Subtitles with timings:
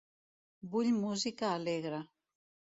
[0.71, 2.03] Vull música alegre.